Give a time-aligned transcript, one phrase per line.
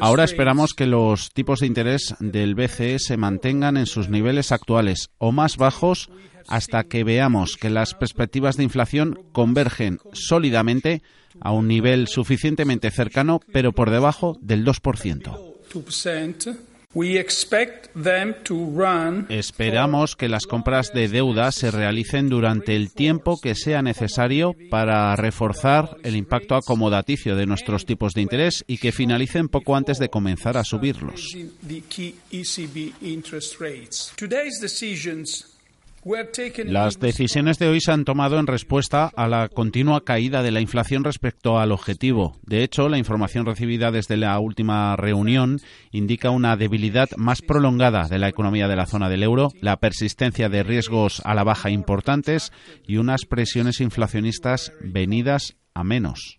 [0.00, 5.10] Ahora esperamos que los tipos de interés del BCE se mantengan en sus niveles actuales
[5.18, 6.10] o más bajos
[6.48, 11.02] hasta que veamos que las perspectivas de inflación convergen sólidamente
[11.40, 15.54] a un nivel suficientemente cercano, pero por debajo del 2%.
[19.28, 25.14] Esperamos que las compras de deuda se realicen durante el tiempo que sea necesario para
[25.16, 30.08] reforzar el impacto acomodaticio de nuestros tipos de interés y que finalicen poco antes de
[30.08, 31.36] comenzar a subirlos.
[36.64, 40.60] Las decisiones de hoy se han tomado en respuesta a la continua caída de la
[40.60, 42.38] inflación respecto al objetivo.
[42.42, 45.60] De hecho, la información recibida desde la última reunión
[45.92, 50.48] indica una debilidad más prolongada de la economía de la zona del euro, la persistencia
[50.48, 52.52] de riesgos a la baja importantes
[52.86, 56.38] y unas presiones inflacionistas venidas a menos.